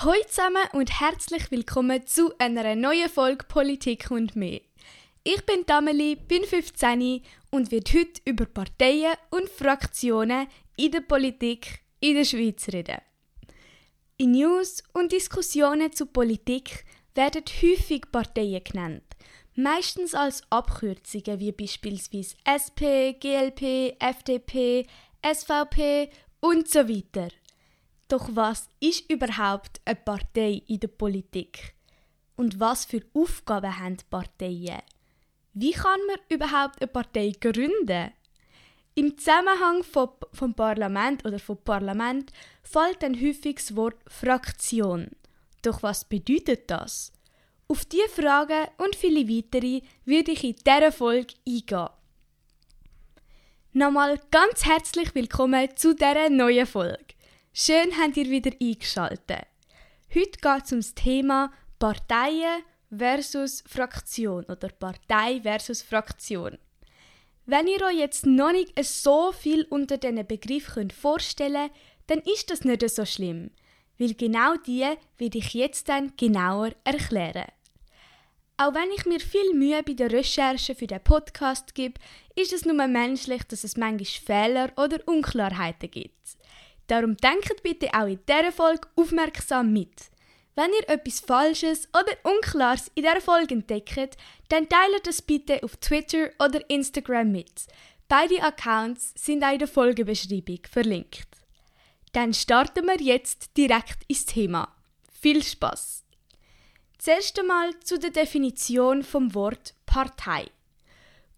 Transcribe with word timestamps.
Hallo 0.00 0.14
zusammen 0.28 0.62
und 0.74 1.00
herzlich 1.00 1.50
willkommen 1.50 2.06
zu 2.06 2.32
einer 2.38 2.76
neuen 2.76 3.08
Folge 3.08 3.44
Politik 3.48 4.12
und 4.12 4.36
mehr. 4.36 4.60
Ich 5.24 5.44
bin 5.44 5.66
Dameli, 5.66 6.14
bin 6.14 6.44
15 6.44 7.20
und 7.50 7.72
werde 7.72 7.98
heute 7.98 8.20
über 8.24 8.46
Parteien 8.46 9.14
und 9.30 9.48
Fraktionen 9.48 10.46
in 10.76 10.92
der 10.92 11.00
Politik 11.00 11.80
in 11.98 12.14
der 12.14 12.24
Schweiz 12.24 12.68
reden. 12.68 12.98
In 14.18 14.30
News 14.30 14.84
und 14.92 15.10
Diskussionen 15.10 15.92
zu 15.92 16.06
Politik 16.06 16.84
werden 17.16 17.42
häufig 17.60 18.02
Parteien 18.12 18.62
genannt, 18.62 19.02
meistens 19.56 20.14
als 20.14 20.44
Abkürzungen 20.48 21.40
wie 21.40 21.50
beispielsweise 21.50 22.36
SP, 22.46 23.18
GLP, 23.18 23.96
FDP, 23.98 24.86
SVP 25.26 26.08
und 26.38 26.68
so 26.68 26.88
weiter. 26.88 27.30
Doch 28.08 28.30
was 28.32 28.68
ist 28.80 29.10
überhaupt 29.10 29.82
eine 29.84 29.94
Partei 29.94 30.62
in 30.66 30.80
der 30.80 30.88
Politik? 30.88 31.74
Und 32.36 32.58
was 32.58 32.86
für 32.86 33.02
Aufgaben 33.12 33.78
haben 33.78 33.98
Parteien? 34.08 34.80
Wie 35.52 35.72
kann 35.72 36.00
man 36.06 36.16
überhaupt 36.30 36.80
eine 36.80 36.88
Partei 36.88 37.32
gründen? 37.38 38.12
Im 38.94 39.18
Zusammenhang 39.18 39.84
vom, 39.84 40.10
vom 40.32 40.54
Parlament 40.54 41.24
oder 41.26 41.38
vom 41.38 41.58
Parlament 41.58 42.32
fällt 42.62 43.04
ein 43.04 43.14
häufig 43.14 43.56
das 43.56 43.76
Wort 43.76 43.96
Fraktion. 44.06 45.10
Doch 45.62 45.82
was 45.82 46.04
bedeutet 46.04 46.70
das? 46.70 47.12
Auf 47.68 47.84
diese 47.84 48.08
Fragen 48.08 48.68
und 48.78 48.96
viele 48.96 49.28
weitere 49.28 49.82
würde 50.06 50.32
ich 50.32 50.44
in 50.44 50.56
dieser 50.56 50.92
Folge 50.92 51.34
eingehen. 51.46 51.88
Nochmal 53.74 54.18
ganz 54.30 54.64
herzlich 54.64 55.14
willkommen 55.14 55.68
zu 55.76 55.94
dieser 55.94 56.30
neuen 56.30 56.66
Folge. 56.66 57.07
Schön 57.52 57.96
habt 57.98 58.16
ihr 58.16 58.30
wieder 58.30 58.52
eingeschaltet. 58.60 59.46
Heute 60.14 60.38
geht 60.40 60.64
es 60.64 60.72
um 60.72 60.78
das 60.78 60.94
Thema 60.94 61.52
Parteien 61.78 62.62
versus 62.96 63.64
Fraktion 63.66 64.44
oder 64.44 64.68
Partei 64.68 65.40
versus 65.42 65.82
Fraktion. 65.82 66.58
Wenn 67.46 67.66
ihr 67.66 67.82
euch 67.82 67.98
jetzt 67.98 68.26
noch 68.26 68.52
nicht 68.52 68.72
so 68.84 69.32
viel 69.32 69.64
unter 69.70 69.96
diesen 69.96 70.26
Begriff 70.26 70.74
könnt 70.74 70.92
vorstellen 70.92 71.70
dann 72.06 72.20
ist 72.20 72.50
das 72.50 72.64
nicht 72.64 72.88
so 72.88 73.04
schlimm, 73.04 73.50
weil 73.98 74.14
genau 74.14 74.56
die 74.56 74.86
will 75.18 75.36
ich 75.36 75.52
jetzt 75.54 75.88
dann 75.88 76.12
genauer 76.16 76.70
erklären. 76.84 77.52
Auch 78.56 78.74
wenn 78.74 78.90
ich 78.96 79.04
mir 79.04 79.20
viel 79.20 79.54
Mühe 79.54 79.82
bei 79.82 79.92
der 79.92 80.10
Recherche 80.10 80.74
für 80.74 80.86
den 80.86 81.04
Podcast 81.04 81.74
gebe, 81.74 82.00
ist 82.34 82.52
es 82.52 82.64
nur 82.64 82.74
menschlich, 82.86 83.42
dass 83.44 83.62
es 83.62 83.76
manchmal 83.76 84.04
Fehler 84.06 84.72
oder 84.76 85.06
Unklarheiten 85.06 85.90
gibt. 85.90 86.36
Darum 86.88 87.16
denkt 87.16 87.62
bitte 87.62 87.88
auch 87.94 88.06
in 88.06 88.18
dieser 88.28 88.50
Folge 88.50 88.88
aufmerksam 88.96 89.72
mit. 89.72 90.10
Wenn 90.56 90.72
ihr 90.72 90.88
etwas 90.88 91.20
Falsches 91.20 91.88
oder 91.90 92.16
Unklares 92.24 92.90
in 92.96 93.04
dieser 93.04 93.20
Folge 93.20 93.54
entdeckt, 93.54 94.16
dann 94.48 94.68
teilt 94.68 95.06
es 95.06 95.22
bitte 95.22 95.62
auf 95.62 95.76
Twitter 95.76 96.30
oder 96.40 96.68
Instagram 96.68 97.30
mit. 97.30 97.66
Beide 98.08 98.42
Accounts 98.42 99.12
sind 99.14 99.44
auch 99.44 99.52
in 99.52 99.60
der 99.60 99.68
Folgebeschreibung 99.68 100.60
verlinkt. 100.68 101.28
Dann 102.12 102.32
starten 102.34 102.86
wir 102.86 103.00
jetzt 103.00 103.56
direkt 103.56 104.02
ins 104.08 104.24
Thema. 104.24 104.74
Viel 105.12 105.44
Spaß! 105.44 106.04
Zuerst 106.98 107.38
einmal 107.38 107.78
zu 107.80 107.98
der 107.98 108.10
Definition 108.10 109.04
vom 109.04 109.34
Wort 109.34 109.74
Partei. 109.86 110.50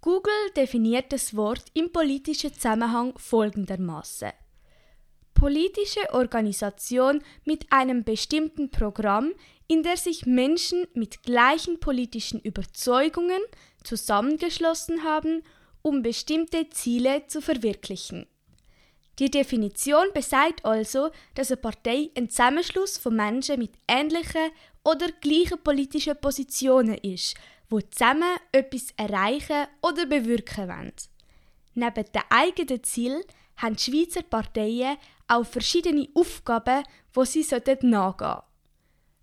Google 0.00 0.50
definiert 0.56 1.12
das 1.12 1.36
Wort 1.36 1.64
im 1.74 1.92
politischen 1.92 2.54
Zusammenhang 2.54 3.18
folgendermaßen: 3.18 4.30
politische 5.40 6.12
Organisation 6.12 7.22
mit 7.46 7.72
einem 7.72 8.04
bestimmten 8.04 8.70
Programm, 8.70 9.32
in 9.68 9.82
der 9.82 9.96
sich 9.96 10.26
Menschen 10.26 10.86
mit 10.92 11.22
gleichen 11.22 11.80
politischen 11.80 12.40
Überzeugungen 12.40 13.40
zusammengeschlossen 13.82 15.02
haben, 15.02 15.42
um 15.80 16.02
bestimmte 16.02 16.68
Ziele 16.68 17.26
zu 17.26 17.40
verwirklichen. 17.40 18.26
Die 19.18 19.30
Definition 19.30 20.08
besagt 20.12 20.62
also, 20.66 21.08
dass 21.34 21.50
eine 21.50 21.56
Partei 21.56 22.10
ein 22.18 22.28
Zusammenschluss 22.28 22.98
von 22.98 23.16
Menschen 23.16 23.58
mit 23.60 23.72
ähnlichen 23.88 24.50
oder 24.84 25.06
gleichen 25.22 25.62
politischen 25.64 26.20
Positionen 26.20 26.98
ist, 26.98 27.34
wo 27.70 27.80
zusammen 27.80 28.36
etwas 28.52 28.88
erreichen 28.98 29.68
oder 29.80 30.04
bewirken 30.04 30.68
wollen. 30.68 30.92
Neben 31.74 32.04
den 32.12 32.22
eigenen 32.28 32.84
Zielen 32.84 33.22
haben 33.60 33.76
die 33.76 33.82
Schweizer 33.82 34.22
Parteien 34.22 34.96
auch 35.28 35.44
verschiedene 35.44 36.08
Aufgaben, 36.14 36.84
wo 37.12 37.24
sie 37.24 37.46
nachgehen 37.50 37.80
sollten. 37.80 38.42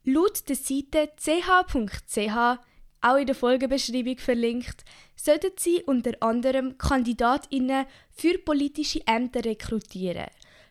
Laut 0.05 0.47
der 0.47 0.55
Seite 0.55 1.11
ch.ch, 1.17 2.59
auch 3.01 3.15
in 3.15 3.27
der 3.27 3.35
Folgebeschreibung 3.35 4.17
verlinkt, 4.17 4.85
sollten 5.15 5.51
sie 5.57 5.83
unter 5.83 6.13
anderem 6.21 6.77
Kandidatinnen 6.77 7.85
für 8.11 8.37
politische 8.37 9.05
Ämter 9.05 9.43
rekrutieren. 9.43 10.27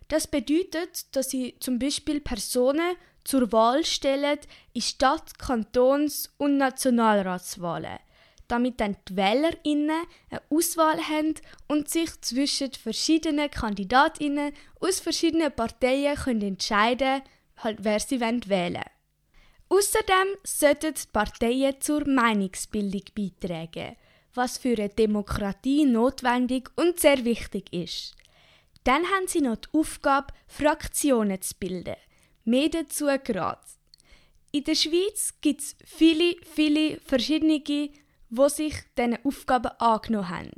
Das 0.09 0.27
bedeutet, 0.27 1.15
dass 1.15 1.31
sie 1.31 1.57
zum 1.61 1.79
Beispiel 1.79 2.21
Personen 2.21 2.97
zur 3.25 3.51
Wahl 3.53 3.85
stellen 3.85 4.39
in 4.73 4.83
Stadt-, 4.83 5.39
Kantons- 5.39 6.31
und 6.39 6.57
Nationalratswahlen 6.57 7.99
damit 8.49 8.81
dann 8.81 8.97
die 9.09 9.17
WählerInnen 9.17 10.03
eine 10.31 10.43
Auswahl 10.51 11.01
haben 11.01 11.35
und 11.69 11.89
sich 11.89 12.21
zwischen 12.21 12.73
verschiedenen 12.73 13.51
KandidatInnen 13.51 14.53
aus 14.81 15.01
verschiedenen 15.01 15.53
Parteien 15.53 16.17
können 16.17 16.43
entscheiden 16.43 17.23
halt, 17.59 17.79
wer 17.83 18.01
sie 18.01 18.21
wählen 18.21 18.43
wollen. 18.49 18.85
Außerdem 19.69 20.37
sollten 20.45 20.95
die 20.95 21.09
Parteien 21.13 21.81
zur 21.81 22.07
Meinungsbildung 22.09 23.03
beitragen, 23.15 23.97
was 24.35 24.59
für 24.59 24.77
eine 24.77 24.89
Demokratie 24.91 25.85
notwendig 25.85 26.71
und 26.77 27.01
sehr 27.01 27.25
wichtig 27.25 27.73
ist. 27.73 28.15
Dann 28.85 29.03
haben 29.05 29.27
sie 29.27 29.41
noch 29.41 29.57
die 29.57 29.69
Aufgabe, 29.73 30.33
Fraktionen 30.47 31.43
zu 31.43 31.55
bilden. 31.59 31.97
Mehr 32.45 32.69
dazu 32.69 33.07
gerade. 33.25 33.61
In 34.53 34.63
der 34.63 34.77
Schweiz 34.77 35.35
gibt 35.41 35.61
es 35.61 35.77
viele, 35.85 36.37
viele 36.55 37.01
verschiedene 37.01 37.61
wo 38.31 38.49
sich 38.49 38.75
diesen 38.97 39.19
Aufgaben 39.25 39.73
angenommen 39.79 40.29
haben. 40.29 40.51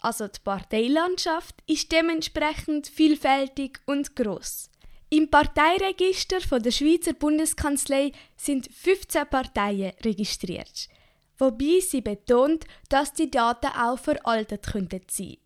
Also 0.00 0.26
die 0.26 0.40
Parteilandschaft 0.42 1.54
ist 1.66 1.92
dementsprechend 1.92 2.88
vielfältig 2.88 3.80
und 3.86 4.16
groß. 4.16 4.68
Im 5.10 5.30
Parteiregister 5.30 6.40
von 6.40 6.62
der 6.62 6.70
Schweizer 6.70 7.12
Bundeskanzlei 7.12 8.12
sind 8.36 8.68
15 8.72 9.26
Parteien 9.28 9.92
registriert, 10.02 10.88
wobei 11.38 11.80
sie 11.80 12.00
betont, 12.00 12.64
dass 12.88 13.12
die 13.12 13.30
Daten 13.30 13.66
auch 13.66 13.98
veraltet 13.98 14.66
könnten 14.66 15.02
sein. 15.08 15.36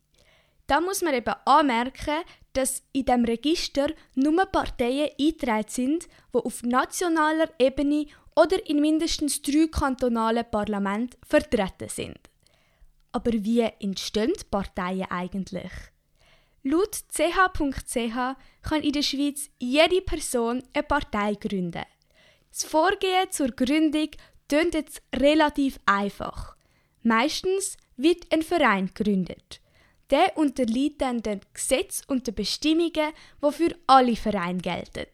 Da 0.67 0.81
muss 0.81 1.03
man 1.03 1.15
eben 1.15 1.35
anmerken, 1.45 2.25
dass 2.53 2.83
in 2.93 3.05
dem 3.05 3.25
Register 3.25 3.89
nur 4.15 4.47
Parteien 4.47 5.11
eingetragen 5.21 5.69
sind, 5.69 6.09
die 6.33 6.39
auf 6.39 6.63
nationaler 6.63 7.51
Ebene 7.59 8.07
oder 8.37 8.65
in 8.69 8.81
mindestens 8.81 9.43
drei 9.43 9.67
kantonalen 9.67 10.45
Parlamenten 10.51 11.19
vertreten 11.27 11.89
sind. 11.89 12.19
Aber 13.13 13.33
wie 13.33 13.63
entstehen 13.81 14.35
Parteien 14.51 15.11
eigentlich? 15.11 15.73
Laut 16.63 16.97
ch.ch 17.13 18.37
kann 18.63 18.83
in 18.83 18.93
der 18.93 19.03
Schweiz 19.03 19.49
jede 19.59 20.03
Person 20.03 20.63
eine 20.75 20.83
Partei 20.83 21.35
gründen. 21.35 21.85
Das 22.51 22.65
Vorgehen 22.65 23.31
zur 23.31 23.49
Gründung 23.49 24.11
tönt 24.49 24.75
jetzt 24.75 25.03
relativ 25.15 25.79
einfach. 25.87 26.57
Meistens 27.03 27.77
wird 27.97 28.33
ein 28.33 28.43
Verein 28.43 28.91
gegründet. 28.93 29.61
Der 30.11 30.37
unterliegt 30.37 31.03
dann 31.03 31.23
den 31.23 31.41
Gesetzen 31.53 32.05
und 32.09 32.27
den 32.27 32.35
Bestimmungen, 32.35 33.13
die 33.43 33.53
für 33.53 33.75
alle 33.87 34.17
Vereine 34.17 34.61
gelten. 34.61 35.07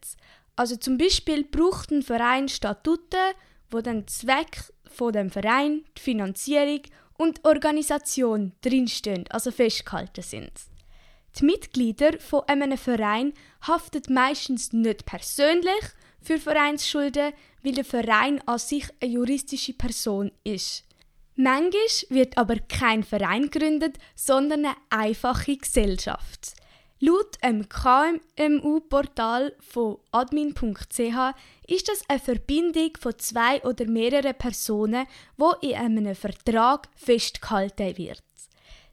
Also 0.57 0.77
zum 0.77 0.99
Beispiel 0.99 1.45
braucht 1.45 1.91
ein 1.91 2.03
Verein 2.03 2.49
Statuten, 2.49 3.35
wo 3.71 3.81
dann 3.81 4.07
Zweck 4.07 4.73
von 4.85 5.13
dem 5.13 5.31
Verein, 5.31 5.85
die 5.97 6.03
Finanzierung 6.03 6.83
und 7.17 7.39
die 7.39 7.45
Organisation 7.45 8.53
drinstehen, 8.61 9.25
also 9.31 9.51
festgehalten 9.51 10.23
sind. 10.23 10.53
Die 11.39 11.45
Mitglieder 11.45 12.19
von 12.19 12.43
einem 12.47 12.77
Verein 12.77 13.33
haften 13.67 14.03
meistens 14.13 14.73
nicht 14.73 15.07
persönlich 15.07 15.85
für 16.21 16.39
Vereinsschulden, 16.39 17.33
weil 17.63 17.73
der 17.73 17.85
Verein 17.85 18.41
an 18.47 18.59
sich 18.59 18.85
eine 19.01 19.13
juristische 19.13 19.73
Person 19.73 20.31
ist. 20.45 20.85
Manchmal 21.35 21.73
wird 22.11 22.37
aber 22.37 22.57
kein 22.59 23.03
Verein 23.03 23.49
gegründet, 23.49 23.97
sondern 24.15 24.67
eine 24.67 24.77
einfache 24.91 25.57
Gesellschaft. 25.57 26.55
Laut 27.05 27.43
dem 27.43 27.69
KMU-Portal 27.69 29.57
von 29.59 29.99
admin.ch 30.13 31.35
ist 31.67 31.89
das 31.89 32.05
eine 32.07 32.21
Verbindung 32.21 32.93
von 32.97 33.19
zwei 33.19 33.61
oder 33.65 33.89
mehreren 33.89 34.37
Personen, 34.37 35.09
wo 35.37 35.51
in 35.63 35.75
einem 35.75 36.15
Vertrag 36.15 36.89
festgehalten 36.95 37.99
wird. 37.99 38.23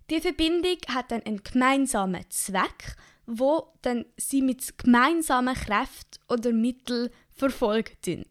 Die 0.10 0.22
Verbindung 0.22 0.78
hat 0.88 1.12
dann 1.12 1.22
einen 1.22 1.44
gemeinsamen 1.44 2.26
Zweck, 2.32 2.96
wo 3.28 3.74
dann 3.84 4.06
sie 4.18 4.42
mit 4.42 4.76
gemeinsamen 4.80 5.54
Kräften 5.54 6.20
oder 6.30 6.52
Mitteln 6.52 7.12
verfolgen. 7.36 8.26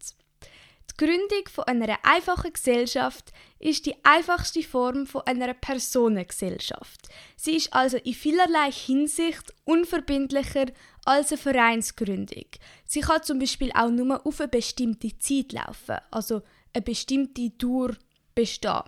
Die 1.00 1.04
Gründung 1.04 1.48
von 1.48 1.64
einer 1.64 1.96
einfachen 2.02 2.52
Gesellschaft 2.52 3.32
ist 3.60 3.86
die 3.86 3.94
einfachste 4.04 4.64
Form 4.64 5.06
von 5.06 5.22
einer 5.22 5.54
Personengesellschaft. 5.54 7.08
Sie 7.36 7.56
ist 7.56 7.72
also 7.72 7.98
in 7.98 8.14
vielerlei 8.14 8.72
Hinsicht 8.72 9.54
unverbindlicher 9.64 10.66
als 11.04 11.30
eine 11.30 11.38
Vereinsgründung. 11.38 12.46
Sie 12.84 13.00
kann 13.00 13.22
zum 13.22 13.38
Beispiel 13.38 13.70
auch 13.74 13.90
nur 13.90 14.26
auf 14.26 14.40
eine 14.40 14.48
bestimmte 14.48 15.16
Zeit 15.18 15.52
laufen, 15.52 15.98
also 16.10 16.42
eine 16.72 16.82
bestimmte 16.82 17.50
Dauer 17.50 17.94
bestehen. 18.34 18.82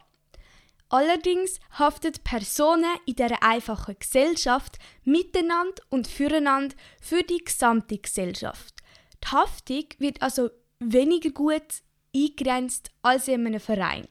Allerdings 0.89 1.61
haften 1.79 2.13
Personen 2.25 2.97
in 3.07 3.15
dieser 3.15 3.41
einfachen 3.41 3.95
Gesellschaft 3.97 4.79
miteinander 5.05 5.81
und 5.91 6.09
füreinander 6.09 6.75
für 7.01 7.23
die 7.23 7.39
gesamte 7.39 7.99
Gesellschaft. 7.99 8.75
Die 9.23 9.29
Haftung 9.29 9.85
wird 9.99 10.21
also 10.21 10.51
weniger 10.81 11.31
gut 11.31 11.83
eingrenzt 12.15 12.91
als 13.03 13.29
in 13.29 13.47
einem 13.47 13.61
Verein. 13.61 14.09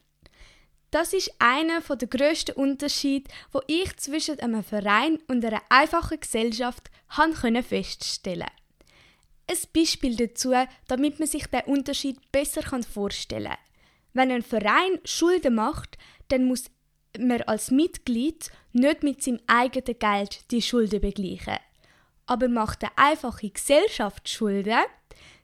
Das 0.91 1.13
ist 1.13 1.31
einer 1.37 1.81
der 1.81 2.07
grössten 2.07 2.53
Unterschiede, 2.53 3.29
wo 3.51 3.61
ich 3.67 3.95
zwischen 3.97 4.39
einem 4.39 4.63
Verein 4.63 5.19
und 5.27 5.45
einer 5.45 5.61
einfachen 5.69 6.19
Gesellschaft 6.19 6.89
feststellen 7.07 8.47
konnte. 8.47 8.59
Ein 9.47 9.57
Beispiel 9.73 10.15
dazu, 10.15 10.53
damit 10.87 11.19
man 11.19 11.27
sich 11.27 11.45
den 11.47 11.61
Unterschied 11.65 12.31
besser 12.31 12.61
vorstellen 12.83 13.45
kann. 13.45 13.57
Wenn 14.13 14.31
ein 14.31 14.41
Verein 14.41 14.99
Schulden 15.05 15.55
macht, 15.55 15.97
dann 16.29 16.45
muss 16.45 16.65
man 17.17 17.41
als 17.43 17.71
Mitglied 17.71 18.51
nicht 18.73 19.03
mit 19.03 19.23
seinem 19.23 19.39
eigenen 19.47 19.97
Geld 19.97 20.51
die 20.51 20.61
Schulden 20.61 21.01
begleichen. 21.01 21.57
Aber 22.25 22.47
macht 22.47 22.83
eine 22.83 22.97
einfache 22.97 23.49
Gesellschaft 23.49 24.29
Schulden, 24.29 24.85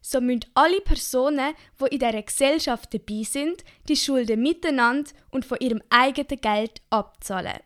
so 0.06 0.22
müssen 0.22 0.46
alle 0.54 0.82
Personen, 0.82 1.56
die 1.80 1.96
in 1.96 2.00
dieser 2.00 2.22
Gesellschaft 2.22 2.94
dabei 2.94 3.24
sind, 3.24 3.64
die 3.90 3.96
Schulden 3.96 4.42
miteinander 4.42 5.10
und 5.32 5.46
von 5.46 5.58
ihrem 5.60 5.82
eigenen 5.90 6.40
Geld 6.42 6.82
abzahlen. 6.92 7.60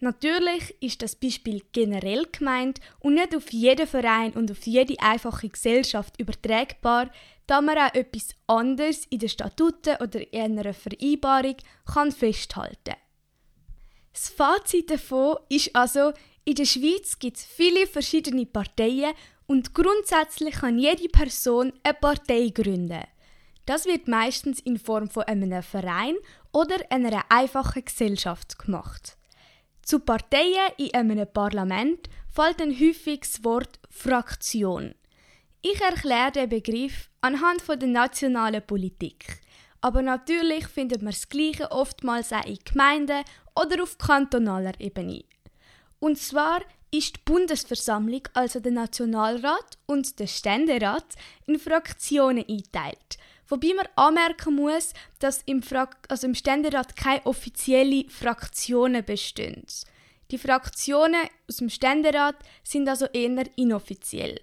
Natürlich 0.00 0.74
ist 0.80 1.00
das 1.00 1.14
Beispiel 1.14 1.62
generell 1.72 2.26
gemeint 2.30 2.80
und 3.00 3.14
nicht 3.14 3.34
auf 3.34 3.52
jeden 3.52 3.86
Verein 3.86 4.32
und 4.32 4.50
auf 4.50 4.66
jede 4.66 5.00
einfache 5.00 5.48
Gesellschaft 5.48 6.20
übertragbar, 6.20 7.10
da 7.46 7.60
man 7.60 7.78
auch 7.78 7.94
etwas 7.94 8.30
anderes 8.46 9.06
in 9.06 9.20
den 9.20 9.28
Statuten 9.28 9.96
oder 10.00 10.20
in 10.32 10.58
einer 10.58 10.74
Vereinbarung 10.74 11.56
kann 11.86 12.12
festhalten 12.12 12.96
Das 14.12 14.28
Fazit 14.28 14.90
davon 14.90 15.36
ist 15.48 15.74
also, 15.74 16.12
in 16.44 16.56
der 16.56 16.64
Schweiz 16.64 17.18
gibt 17.18 17.36
es 17.36 17.44
viele 17.44 17.86
verschiedene 17.86 18.44
Parteien 18.44 19.14
und 19.52 19.74
grundsätzlich 19.74 20.54
kann 20.54 20.78
jede 20.78 21.10
Person 21.10 21.74
eine 21.82 21.92
Partei 21.92 22.48
gründen. 22.48 23.02
Das 23.66 23.84
wird 23.84 24.08
meistens 24.08 24.60
in 24.60 24.78
Form 24.78 25.10
von 25.10 25.24
einem 25.24 25.62
Verein 25.62 26.14
oder 26.52 26.76
einer 26.88 27.22
einfachen 27.28 27.84
Gesellschaft 27.84 28.58
gemacht. 28.58 29.18
Zu 29.82 29.98
Parteien 29.98 30.72
in 30.78 30.94
einem 30.94 31.26
Parlament 31.30 32.08
fällt 32.30 32.62
ein 32.62 32.72
häufiges 32.72 33.44
Wort 33.44 33.78
Fraktion. 33.90 34.94
Ich 35.60 35.78
erkläre 35.82 36.32
den 36.32 36.48
Begriff 36.48 37.10
anhand 37.20 37.60
von 37.60 37.78
der 37.78 37.90
nationalen 37.90 38.66
Politik. 38.66 39.38
Aber 39.82 40.00
natürlich 40.00 40.66
findet 40.66 41.02
man 41.02 41.12
das 41.12 41.28
Gleiche 41.28 41.70
oftmals 41.70 42.32
auch 42.32 42.46
in 42.46 42.58
Gemeinden 42.64 43.22
oder 43.54 43.82
auf 43.82 43.98
kantonaler 43.98 44.80
Ebene. 44.80 45.24
Und 45.98 46.16
zwar 46.16 46.62
ist 46.92 47.16
die 47.16 47.20
Bundesversammlung, 47.24 48.28
also 48.34 48.60
der 48.60 48.72
Nationalrat 48.72 49.78
und 49.86 50.18
der 50.20 50.26
Ständerat, 50.26 51.06
in 51.46 51.58
Fraktionen 51.58 52.44
eingeteilt. 52.46 53.18
Wobei 53.48 53.74
man 53.74 53.88
anmerken 53.96 54.56
muss, 54.56 54.92
dass 55.18 55.42
im, 55.46 55.62
also 56.08 56.26
im 56.26 56.34
Ständerat 56.34 56.94
keine 56.94 57.24
offiziellen 57.26 58.08
Fraktionen 58.08 59.04
bestehen. 59.04 59.66
Die 60.30 60.38
Fraktionen 60.38 61.28
aus 61.48 61.56
dem 61.56 61.68
Ständerat 61.68 62.36
sind 62.62 62.88
also 62.88 63.06
eher 63.06 63.46
inoffiziell. 63.56 64.40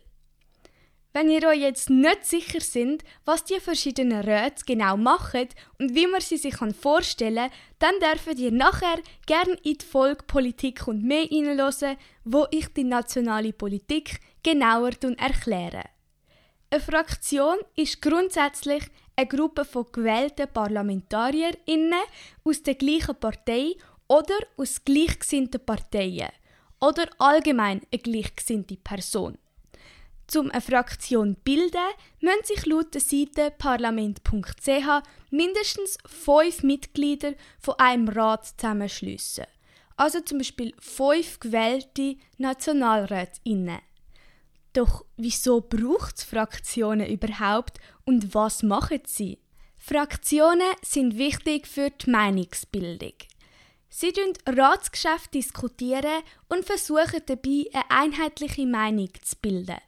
Wenn 1.11 1.31
ihr 1.31 1.47
euch 1.47 1.61
jetzt 1.61 1.89
nicht 1.89 2.23
sicher 2.23 2.61
sind, 2.61 3.03
was 3.25 3.43
die 3.43 3.59
verschiedenen 3.59 4.21
Räte 4.21 4.63
genau 4.65 4.95
machen 4.95 5.47
und 5.79 5.95
wie 5.95 6.05
man 6.05 6.21
sie 6.21 6.37
sich 6.37 6.55
vorstellen 6.79 7.49
kann, 7.79 7.93
dann 7.99 8.11
dürft 8.11 8.39
ihr 8.39 8.51
nachher 8.51 8.99
gerne 9.25 9.53
in 9.63 9.79
die 9.79 9.85
Folge 9.85 10.23
Politik 10.27 10.87
und 10.87 11.03
mehr 11.03 11.23
hineinhören, 11.23 11.97
wo 12.25 12.45
ich 12.51 12.67
die 12.73 12.83
nationale 12.83 13.53
Politik 13.53 14.19
genauer 14.43 14.91
erkläre. 15.17 15.81
Eine 16.69 16.81
Fraktion 16.81 17.57
ist 17.75 18.03
grundsätzlich 18.03 18.83
eine 19.15 19.27
Gruppe 19.27 19.65
von 19.65 19.87
gewählten 19.91 20.47
ParlamentarierInnen 20.53 22.03
aus 22.43 22.61
der 22.61 22.75
gleichen 22.75 23.15
Partei 23.15 23.73
oder 24.07 24.37
aus 24.57 24.85
gleichgesinnten 24.85 25.65
Parteien 25.65 26.29
oder 26.79 27.09
allgemein 27.17 27.81
eine 27.91 28.01
gleichgesinnte 28.01 28.77
Person. 28.77 29.39
Um 30.35 30.51
eine 30.51 30.61
Fraktion 30.61 31.35
zu 31.35 31.41
bilden, 31.43 31.77
müssen 32.19 32.43
sich 32.43 32.65
laut 32.65 32.93
der 32.93 33.01
Seite 33.01 33.51
parlament.ch 33.57 35.03
mindestens 35.31 35.97
fünf 36.05 36.63
Mitglieder 36.63 37.33
von 37.59 37.75
einem 37.79 38.07
Rat 38.07 38.45
zusammenschliessen. 38.45 39.45
Also 39.97 40.21
zum 40.21 40.37
Beispiel 40.37 40.73
fünf 40.79 41.39
gewählte 41.39 42.15
NationalrätInnen. 42.37 43.79
Doch 44.73 45.03
wieso 45.17 45.61
braucht 45.61 46.17
es 46.17 46.23
Fraktionen 46.23 47.07
überhaupt 47.07 47.79
und 48.05 48.33
was 48.33 48.61
machen 48.61 49.01
sie? 49.05 49.39
Fraktionen 49.77 50.73
sind 50.83 51.17
wichtig 51.17 51.67
für 51.67 51.89
die 51.89 52.09
Meinungsbildung. 52.09 53.13
Sie 53.89 54.13
diskutieren 54.13 54.37
Ratsgeschäfte 54.47 55.31
diskutieren 55.31 56.21
und 56.47 56.65
versuchen 56.65 57.21
dabei 57.25 57.65
eine 57.73 57.89
einheitliche 57.89 58.67
Meinung 58.67 59.09
zu 59.23 59.35
bilden. 59.41 59.79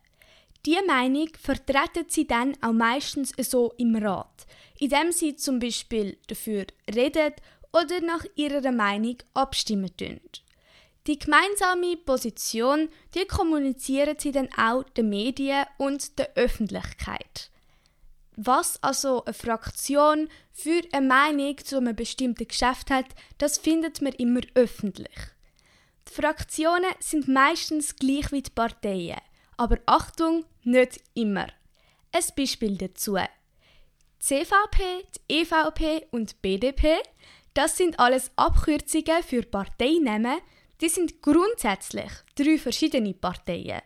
Diese 0.65 0.85
Meinung 0.85 1.29
vertreten 1.41 2.05
sie 2.07 2.27
dann 2.27 2.55
auch 2.61 2.71
meistens 2.71 3.33
so 3.49 3.73
im 3.77 3.95
Rat, 3.95 4.45
indem 4.79 5.11
sie 5.11 5.35
zum 5.35 5.59
Beispiel 5.59 6.17
dafür 6.27 6.65
reden 6.93 7.33
oder 7.73 8.01
nach 8.01 8.25
ihrer 8.35 8.71
Meinung 8.71 9.17
abstimmen 9.33 9.95
tun. 9.97 10.19
Die 11.07 11.17
gemeinsame 11.17 11.97
Position, 11.97 12.89
die 13.15 13.25
kommunizieren 13.25 14.17
sie 14.19 14.31
dann 14.31 14.49
auch 14.55 14.83
den 14.83 15.09
Medien 15.09 15.65
und 15.77 16.19
der 16.19 16.31
Öffentlichkeit. 16.35 17.49
Was 18.35 18.81
also 18.83 19.25
eine 19.25 19.33
Fraktion 19.33 20.29
für 20.51 20.81
eine 20.91 21.07
Meinung 21.07 21.57
zu 21.57 21.77
einem 21.77 21.95
bestimmten 21.95 22.47
Geschäft 22.47 22.91
hat, 22.91 23.07
das 23.39 23.57
findet 23.57 24.01
man 24.01 24.13
immer 24.13 24.41
öffentlich. 24.53 25.17
Die 26.07 26.13
Fraktionen 26.13 26.91
sind 26.99 27.27
meistens 27.27 27.95
gleich 27.95 28.31
wie 28.31 28.43
die 28.43 28.51
Parteien. 28.51 29.17
Aber 29.61 29.77
Achtung, 29.85 30.45
nicht 30.63 31.01
immer. 31.13 31.45
Ein 32.11 32.23
Beispiel 32.35 32.79
dazu. 32.79 33.15
Die 33.15 33.27
CVP, 34.17 35.05
die 35.29 35.41
EVP 35.41 36.07
und 36.09 36.31
die 36.31 36.35
BDP, 36.41 36.97
das 37.53 37.77
sind 37.77 37.99
alles 37.99 38.31
Abkürzungen 38.37 39.21
für 39.21 39.43
Parteinamen, 39.43 40.39
die 40.81 40.89
sind 40.89 41.21
grundsätzlich 41.21 42.11
drei 42.33 42.57
verschiedene 42.57 43.13
Parteien. 43.13 43.83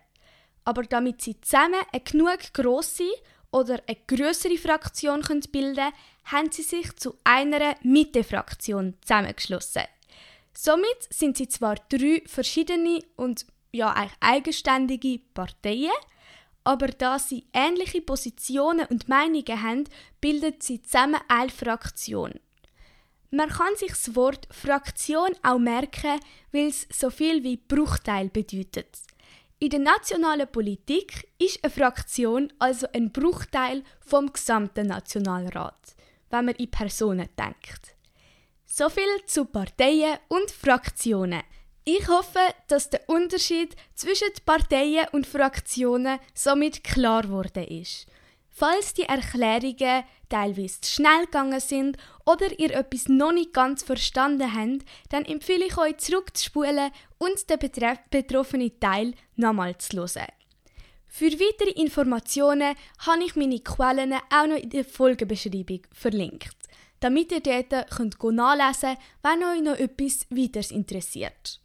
Aber 0.64 0.84
damit 0.84 1.22
sie 1.22 1.42
zusammen 1.42 1.82
eine 1.92 2.02
genug 2.02 2.54
grosse 2.54 3.12
oder 3.52 3.82
eine 3.86 3.98
größere 4.08 4.58
Fraktion 4.58 5.24
bilden 5.52 5.76
können, 5.76 5.94
haben 6.24 6.52
sie 6.54 6.64
sich 6.64 6.96
zu 6.96 7.18
einer 7.26 7.76
Mitte-Fraktion 7.84 8.94
zusammengeschlossen. 9.02 9.84
Somit 10.54 11.04
sind 11.10 11.36
sie 11.36 11.50
zwar 11.50 11.76
drei 11.90 12.24
verschiedene 12.26 13.02
und 13.18 13.46
ja 13.76 13.92
eigentlich 13.92 14.18
eigenständige 14.20 15.20
Parteien, 15.34 15.92
aber 16.64 16.88
da 16.88 17.20
sie 17.20 17.46
ähnliche 17.54 18.02
Positionen 18.02 18.88
und 18.88 19.08
Meinungen 19.08 19.62
haben, 19.62 19.84
bildet 20.20 20.64
sie 20.64 20.82
zusammen 20.82 21.22
eine 21.28 21.50
Fraktion. 21.50 22.34
Man 23.32 23.50
kann 23.50 23.76
sich 23.76 23.90
das 23.90 24.16
Wort 24.16 24.48
Fraktion 24.50 25.32
auch 25.44 25.60
merken, 25.60 26.20
weil 26.52 26.68
es 26.68 26.88
so 26.90 27.10
viel 27.10 27.44
wie 27.44 27.58
Bruchteil 27.58 28.30
bedeutet. 28.30 28.98
In 29.60 29.70
der 29.70 29.80
nationalen 29.80 30.52
Politik 30.52 31.28
ist 31.38 31.64
eine 31.64 31.72
Fraktion 31.72 32.52
also 32.60 32.88
ein 32.94 33.12
Bruchteil 33.12 33.84
vom 34.00 34.32
gesamten 34.32 34.88
Nationalrat, 34.88 35.96
wenn 36.30 36.46
man 36.46 36.56
in 36.56 36.70
Personen 36.70 37.30
denkt. 37.38 37.96
So 38.66 38.90
viel 38.90 39.26
zu 39.26 39.46
Parteien 39.46 40.18
und 40.28 40.52
Fraktionen. 40.52 41.44
Ich 41.88 42.08
hoffe, 42.08 42.40
dass 42.68 42.90
der 42.90 43.08
Unterschied 43.08 43.76
zwischen 43.94 44.30
Parteien 44.44 45.06
und 45.12 45.28
Fraktionen 45.28 46.18
somit 46.34 46.84
klar 46.84 47.22
geworden 47.22 47.64
ist. 47.64 48.08
Falls 48.50 48.96
die 48.96 49.04
Erklärungen 49.04 50.04
teilweise 50.28 50.82
zu 50.82 50.94
schnell 50.94 51.26
gegangen 51.26 51.60
sind 51.60 51.98
oder 52.26 52.58
ihr 52.58 52.74
etwas 52.74 53.08
noch 53.08 53.34
nicht 53.34 53.54
ganz 53.54 53.84
verstanden 53.84 54.52
habt, 54.52 54.84
dann 55.10 55.26
empfehle 55.26 55.66
ich 55.66 55.78
euch 55.78 55.98
zurückzuspulen 55.98 56.90
und 57.20 57.50
den 57.52 57.60
betroffenen 58.10 58.80
Teil 58.80 59.14
nochmal 59.36 59.78
zu 59.78 59.98
hören. 59.98 60.26
Für 61.06 61.32
weitere 61.34 61.80
Informationen 61.80 62.76
habe 63.06 63.24
ich 63.24 63.36
meine 63.36 63.60
Quellen 63.60 64.14
auch 64.14 64.48
noch 64.48 64.58
in 64.58 64.72
der 64.72 64.86
Folgenbeschreibung 64.86 65.82
verlinkt, 65.94 66.58
damit 67.00 67.32
ihr 67.32 67.42
dort 67.42 67.92
könnt 67.92 68.24
nachlesen 68.24 68.96
könnt, 68.96 69.00
wenn 69.22 69.44
euch 69.44 69.62
noch 69.62 69.78
etwas 69.78 70.26
weiteres 70.32 70.72
interessiert. 70.72 71.62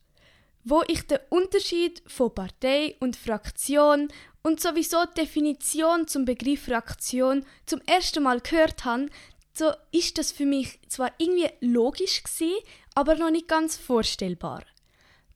Wo 0.65 0.83
ich 0.87 1.07
den 1.07 1.19
Unterschied 1.31 2.03
von 2.07 2.35
Partei 2.35 2.97
und 3.01 3.17
Fraktion 3.17 4.09
und 4.43 4.61
sowieso 4.61 5.05
die 5.07 5.23
Definition 5.23 6.07
zum 6.07 6.25
Begriff 6.25 6.65
Fraktion 6.65 7.45
zum 7.67 7.81
ersten 7.87 8.23
Mal 8.23 8.41
gehört 8.41 8.85
habe, 8.85 9.09
so 9.53 9.73
ist 9.91 10.19
das 10.19 10.33
für 10.33 10.47
mich 10.47 10.79
zwar 10.89 11.13
irgendwie 11.19 11.51
logisch 11.61 12.23
gewesen, 12.23 12.55
aber 12.95 13.17
noch 13.17 13.31
nicht 13.31 13.49
ganz 13.49 13.77
vorstellbar. 13.77 14.63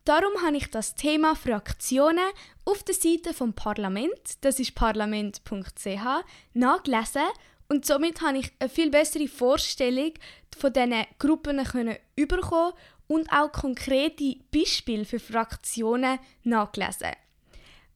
Darum 0.04 0.33
habe 0.45 0.57
ich 0.57 0.71
das 0.71 0.95
Thema 0.95 1.35
Fraktionen 1.35 2.25
auf 2.66 2.83
der 2.83 2.95
Seite 2.95 3.33
vom 3.33 3.54
Parlament, 3.54 4.12
das 4.43 4.61
ist 4.61 4.75
parlament.ch, 4.75 6.25
nachgelesen 6.52 7.23
und 7.69 7.87
somit 7.87 8.21
habe 8.21 8.38
ich 8.38 8.52
eine 8.59 8.69
viel 8.69 8.90
bessere 8.90 9.28
Vorstellung 9.28 10.12
von 10.57 10.73
diesen 10.73 11.07
Gruppen 11.19 11.57
bekommen 11.57 12.73
und 13.06 13.30
auch 13.30 13.52
konkrete 13.52 14.37
Beispiele 14.52 15.04
für 15.04 15.18
Fraktionen 15.18 16.18
nachgelesen. 16.42 17.12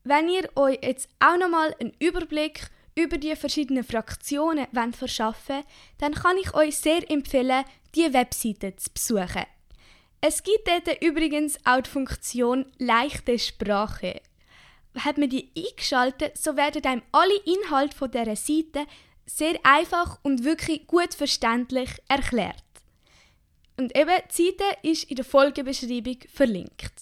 Wenn 0.05 0.29
ihr 0.29 0.49
euch 0.57 0.79
jetzt 0.83 1.09
auch 1.21 1.37
nochmal 1.37 1.75
einen 1.81 1.93
Überblick 1.99 2.71
über 2.95 3.19
die 3.19 3.37
verschiedenen 3.37 3.85
Fraktionen 3.85 4.67
verschaffen 4.93 5.57
wollt, 5.57 5.67
dann 5.99 6.15
kann 6.15 6.37
ich 6.39 6.55
euch 6.55 6.77
sehr 6.77 7.09
empfehlen, 7.11 7.65
die 7.95 8.13
Webseite 8.13 8.75
zu 8.77 8.91
besuchen. 8.93 9.45
Es 10.21 10.43
gibt 10.43 10.67
dort 10.67 11.03
übrigens 11.03 11.59
auch 11.65 11.81
die 11.81 11.91
Funktion 11.91 12.67
leichte 12.79 13.39
Sprache. 13.39 14.21
Hat 14.99 15.17
man 15.17 15.31
die 15.31 15.51
eingeschaltet, 15.57 16.37
so 16.37 16.57
werden 16.57 16.85
einem 16.85 17.03
alle 17.13 17.37
Inhalte 17.45 17.97
von 17.97 18.11
dieser 18.11 18.35
Seite 18.35 18.87
sehr 19.27 19.61
einfach 19.63 20.19
und 20.23 20.43
wirklich 20.43 20.87
gut 20.89 21.15
verständlich 21.15 21.91
erklärt. 22.09 22.65
Und 23.79 23.97
eben, 23.97 24.11
die 24.37 24.43
Seite 24.43 24.65
ist 24.83 25.05
in 25.05 25.17
der 25.17 25.25
Folgebeschreibung 25.25 26.19
verlinkt. 26.35 26.93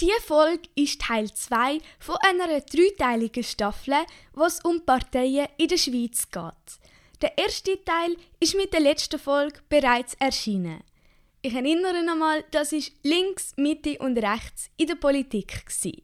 Diese 0.00 0.20
Folge 0.20 0.68
ist 0.74 1.00
Teil 1.00 1.32
2 1.32 1.78
von 2.00 2.16
einer 2.22 2.60
dreiteiligen 2.60 3.44
Staffel, 3.44 3.94
was 4.32 4.60
um 4.64 4.84
Parteien 4.84 5.46
in 5.56 5.68
der 5.68 5.76
Schweiz 5.76 6.28
geht. 6.30 6.80
Der 7.22 7.38
erste 7.38 7.82
Teil 7.84 8.16
ist 8.40 8.56
mit 8.56 8.72
der 8.72 8.80
letzten 8.80 9.18
Folge 9.18 9.60
bereits 9.68 10.14
erschienen. 10.14 10.82
Ich 11.42 11.54
erinnere 11.54 12.02
nochmal, 12.04 12.44
das 12.50 12.72
ist 12.72 12.92
links, 13.04 13.52
Mitte 13.56 13.98
und 13.98 14.18
rechts 14.18 14.70
in 14.76 14.88
der 14.88 14.96
Politik. 14.96 15.66
Gewesen. 15.66 16.02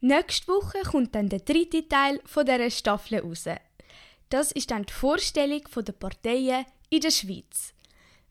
Nächste 0.00 0.48
Woche 0.48 0.82
kommt 0.90 1.14
dann 1.14 1.28
der 1.28 1.40
dritte 1.40 1.88
Teil 1.88 2.20
von 2.26 2.44
dieser 2.44 2.70
Staffel 2.70 3.20
raus. 3.20 3.44
Das 4.28 4.52
ist 4.52 4.70
dann 4.70 4.84
die 4.84 4.92
Vorstellung 4.92 5.62
der 5.74 5.92
Parteien 5.92 6.66
in 6.90 7.00
der 7.00 7.10
Schweiz. 7.10 7.72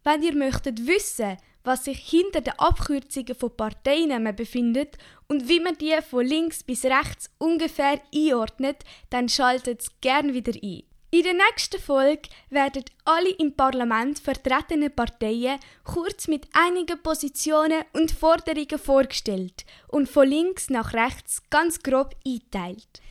Wenn 0.08 0.24
ihr 0.24 0.36
möchtet 0.36 0.88
wissen, 0.88 1.36
was 1.66 1.84
sich 1.84 1.98
hinter 1.98 2.40
den 2.40 2.58
Abkürzungen 2.58 3.36
von 3.36 3.58
Parteinamen 3.58 4.34
befindet 4.34 4.98
und 5.28 5.50
wie 5.50 5.60
man 5.60 5.78
die 5.78 5.98
von 6.02 6.26
links 6.26 6.64
bis 6.64 6.86
rechts 6.86 7.30
ungefähr 7.40 8.00
einordnet, 8.16 8.86
dann 9.10 9.28
schaltet 9.28 9.84
gerne 10.00 10.34
wieder 10.34 10.54
ein. 10.64 10.84
In 11.12 11.24
der 11.24 11.34
nächsten 11.34 11.82
Folge 11.82 12.30
werden 12.50 12.86
alle 13.04 13.32
im 13.32 13.54
Parlament 13.54 14.20
vertretenen 14.20 14.96
Parteien 14.96 15.60
kurz 15.84 16.30
mit 16.30 16.48
einigen 16.54 17.04
Positionen 17.04 17.84
und 17.92 18.12
Forderungen 18.12 18.80
vorgestellt 18.80 19.66
und 19.90 20.08
von 20.08 20.26
links 20.26 20.70
nach 20.70 20.94
rechts 20.94 21.42
ganz 21.50 21.84
grob 21.84 22.16
eingeteilt. 22.26 23.02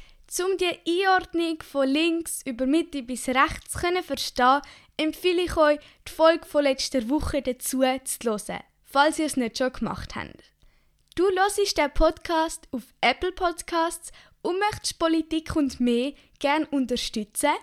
Um 0.41 0.57
die 0.57 1.05
Einordnung 1.05 1.63
von 1.63 1.87
links 1.87 2.41
über 2.45 2.67
Mitte 2.67 3.03
bis 3.03 3.29
rechts 3.29 3.73
zu 3.73 4.03
verstehen, 4.03 4.61
empfehle 4.97 5.43
ich 5.43 5.57
euch, 5.57 5.79
die 6.07 6.13
Folge 6.13 6.47
von 6.47 6.65
letzter 6.65 7.09
Woche 7.09 7.43
dazu 7.43 7.81
zu 8.05 8.19
hören, 8.19 8.63
falls 8.85 9.19
ihr 9.19 9.27
es 9.27 9.37
nicht 9.37 9.59
schon 9.59 9.73
gemacht 9.73 10.15
habt. 10.15 10.43
Du 11.15 11.25
hörst 11.25 11.79
den 11.79 11.91
Podcast 11.93 12.69
auf 12.73 12.83
Apple 13.01 13.33
Podcasts 13.33 14.13
und 14.43 14.59
möchtest 14.59 14.99
Politik 14.99 15.57
und 15.57 15.81
mehr 15.81 16.13
gerne 16.39 16.67
unterstützen– 16.69 17.51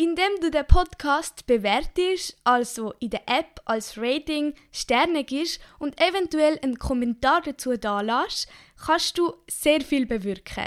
indem 0.00 0.40
du 0.40 0.50
den 0.50 0.66
Podcast 0.66 1.46
bewertest, 1.46 2.34
also 2.42 2.94
in 3.00 3.10
der 3.10 3.28
App 3.28 3.60
als 3.66 3.98
Rating 3.98 4.54
Sterne 4.72 5.24
gibst 5.24 5.60
und 5.78 6.00
eventuell 6.00 6.58
einen 6.62 6.78
Kommentar 6.78 7.42
dazu 7.42 7.76
da 7.76 8.00
lässt, 8.00 8.48
kannst 8.82 9.18
du 9.18 9.34
sehr 9.46 9.82
viel 9.82 10.06
bewirken. 10.06 10.64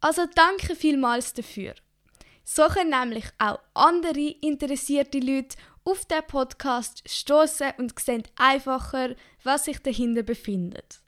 Also 0.00 0.22
danke 0.34 0.74
vielmals 0.74 1.34
dafür. 1.34 1.74
So 2.44 2.66
können 2.66 2.90
nämlich 2.90 3.26
auch 3.38 3.60
andere 3.74 4.34
interessierte 4.40 5.18
Leute 5.18 5.56
auf 5.84 6.04
den 6.04 6.22
Podcast 6.26 7.02
stoßen 7.08 7.72
und 7.78 7.98
sehen 7.98 8.24
einfacher, 8.36 9.14
was 9.42 9.64
sich 9.64 9.78
dahinter 9.78 10.22
befindet. 10.22 11.00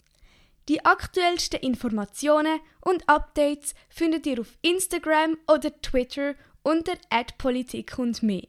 Die 0.69 0.85
aktuellsten 0.85 1.61
Informationen 1.61 2.61
und 2.81 3.09
Updates 3.09 3.75
findet 3.89 4.27
ihr 4.27 4.41
auf 4.41 4.57
Instagram 4.63 5.37
oder 5.47 5.71
Twitter 5.83 6.35
unter 6.63 6.95
Politik 7.37 7.99
und 7.99 8.23
mehr. 8.23 8.47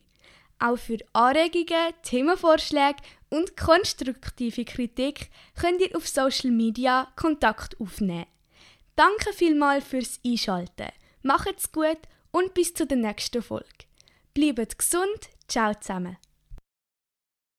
Auch 0.60 0.78
für 0.78 1.00
Anregungen, 1.12 1.94
Themenvorschläge 2.04 3.02
und 3.30 3.58
konstruktive 3.58 4.64
Kritik 4.64 5.30
könnt 5.60 5.82
ihr 5.82 5.96
auf 5.96 6.08
Social 6.08 6.52
Media 6.52 7.12
Kontakt 7.18 7.80
aufnehmen. 7.82 8.28
Danke 8.96 9.34
vielmals 9.34 9.84
fürs 9.84 10.22
Einschalten. 10.26 10.92
Macht's 11.22 11.70
gut 11.72 11.98
und 12.36 12.54
bis 12.54 12.74
zur 12.74 12.88
nächsten 12.94 13.42
Folge. 13.42 13.86
Bleibt 14.34 14.78
gesund, 14.78 15.30
ciao 15.48 15.74
zusammen. 15.74 16.18